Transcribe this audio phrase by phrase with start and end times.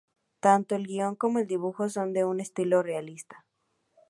[0.39, 3.45] Tanto el guion como el dibujo son de un estilo realista.